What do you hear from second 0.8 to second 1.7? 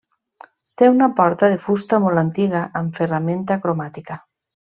Té una porta de